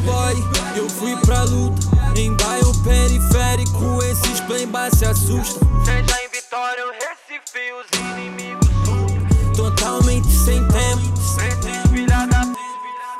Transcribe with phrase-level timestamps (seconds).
[0.00, 0.34] boy,
[0.76, 1.86] eu fui pra luta.
[2.14, 5.66] Em bairro periférico, esses playboy se assustam.
[5.84, 8.68] Seja em Vitória ou Recife, os inimigos.
[9.56, 10.67] Totalmente sem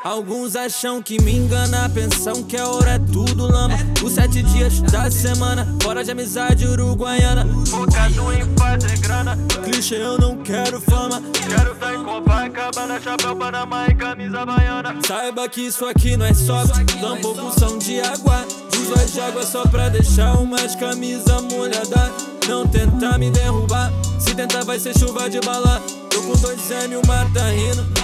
[0.08, 3.76] Alguns acham que me engana, pensam que a hora é tudo lama.
[4.02, 7.46] Os sete dias da semana, fora de amizade uruguaiana.
[7.66, 9.36] focado em fazer grana.
[9.62, 11.22] Clichê, eu não quero fama.
[11.46, 14.96] Quero ver em Copacabana, chapéu Panamá e camisa baiana.
[15.06, 18.46] Saiba que isso aqui não é soft, tampouco são de água.
[18.80, 22.10] Uso de água só pra deixar umas camisa molhada.
[22.48, 25.82] Não tenta me derrubar, se tentar vai ser chuva de bala.
[26.08, 27.97] Tô com dois M, mar tá rindo.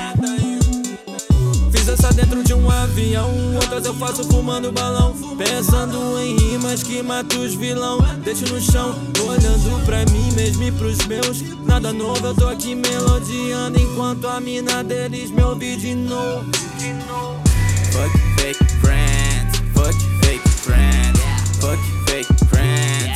[1.86, 5.14] Essa dentro de um avião, outras eu faço fumando balão.
[5.36, 7.98] Pensando em rimas que mato os vilão.
[8.24, 8.94] Deixo no chão,
[9.28, 11.42] olhando pra mim mesmo e pros meus.
[11.64, 16.44] Nada novo, eu tô aqui melodiando enquanto a mina deles me ouve de novo.
[17.92, 21.20] Fuck fake friends, fuck fake friends,
[21.60, 23.13] fuck fake friends,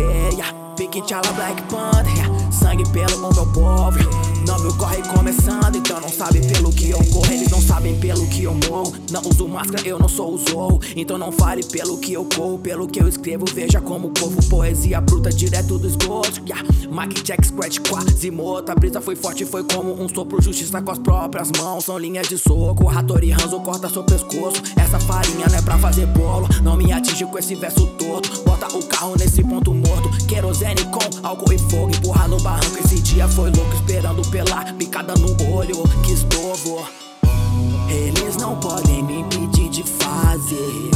[0.00, 0.52] yeah.
[0.76, 2.52] Pique tchala Black Panther.
[2.52, 3.98] Sangue pelo meu povo.
[3.98, 4.34] yeah.
[4.46, 7.32] Não viu corre começando, então não sabe pelo que eu corro.
[7.32, 7.73] Eles não sabem
[8.04, 8.94] pelo que eu morro.
[9.10, 10.78] Não uso máscara, eu não sou o Zorro.
[10.94, 13.46] Então não fale pelo que eu corro, pelo que eu escrevo.
[13.46, 14.36] Veja como corro.
[14.50, 16.42] Poesia bruta direto do esgoto.
[16.46, 16.62] Yeah.
[16.90, 18.70] Mike Jack Scratch quase morto.
[18.70, 20.42] A brisa foi forte, foi como um sopro.
[20.42, 21.86] Justiça com as próprias mãos.
[21.86, 22.90] São linhas de soco.
[22.90, 24.62] Hattori Hanzo corta seu pescoço.
[24.76, 26.46] Essa farinha não é pra fazer bolo.
[26.62, 28.42] Não me atinge com esse verso torto.
[28.42, 30.10] Bota o carro nesse ponto morto.
[30.26, 31.90] Querosene com álcool e fogo.
[31.96, 32.78] Empurrar no barranco.
[32.84, 33.74] Esse dia foi louco.
[33.74, 35.82] Esperando pela picada no olho.
[36.04, 37.03] Que estorvo.
[37.88, 40.90] Eles não podem me impedir de fazer.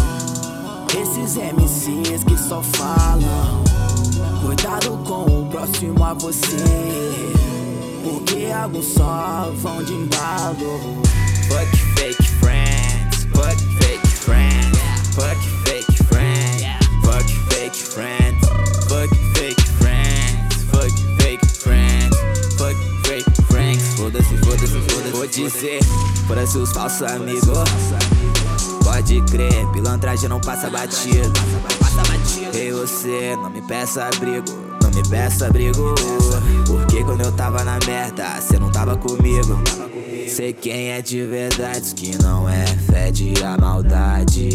[1.01, 3.63] Esses MCs que só falam.
[4.45, 6.57] Cuidado com o próximo a você.
[8.03, 11.03] Porque alguns só vão de embalo.
[11.49, 14.58] Fuck fake friends, fuck fake friends,
[25.29, 25.81] dizer
[26.27, 27.69] para seus falsos amigos.
[28.83, 31.33] Pode crer, pilantragem não passa batido.
[32.55, 34.47] Ei você, não me peça abrigo,
[34.83, 35.95] não me peça abrigo.
[36.67, 39.59] Porque quando eu tava na merda, cê não tava comigo.
[40.29, 44.49] Sei quem é de verdade, que não é fede a maldade.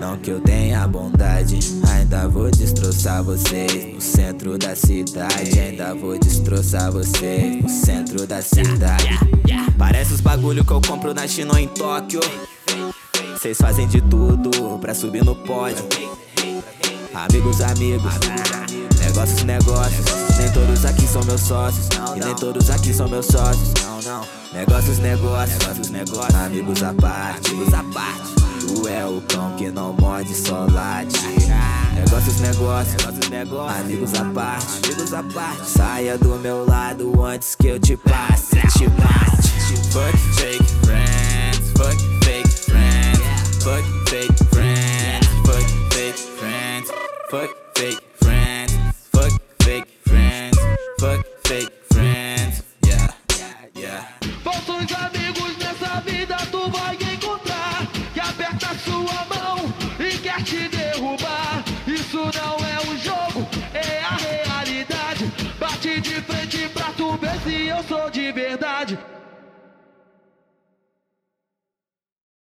[0.00, 1.58] Não que eu tenha bondade,
[1.90, 5.58] ainda vou destroçar vocês no centro da cidade.
[5.58, 9.18] Ainda vou destroçar vocês no centro da cidade.
[9.78, 12.20] Parece os bagulho que eu compro na China ou em Tóquio.
[13.32, 15.84] Vocês fazem de tudo pra subir no pódio.
[17.14, 18.12] Amigos, amigos,
[19.00, 20.04] negócios, negócios.
[20.38, 21.88] Nem todos aqui são meus sócios.
[22.16, 23.72] E nem todos aqui são meus sócios.
[23.82, 24.26] Não, não.
[24.52, 26.34] Negócios, negócios, negócios.
[26.34, 28.34] Amigos à parte, amigos à parte.
[28.60, 31.18] Tu é o cão que não morde, só late.
[31.94, 33.80] Negócios, negócios, negócios, negócios.
[33.80, 35.70] Amigos à parte, amigos à parte.
[35.70, 39.43] Saia do meu lado antes que eu te passe, te mate.
[39.94, 46.90] Fuck fake friends, fuck fake friends, fuck fake friends, fuck fake friends,
[47.30, 48.72] fuck fake friends,
[49.12, 50.58] fuck fake friends,
[50.98, 52.62] fuck fake friends.
[52.86, 53.08] Yeah,
[53.38, 54.04] yeah, yeah.
[54.42, 61.64] Falsos amigos nessa vida tu vai encontrar Que aperta sua mão e quer te derrubar
[61.86, 67.66] Isso não é um jogo, é a realidade Bate de frente pra tu ver se
[67.68, 68.98] eu sou de verdade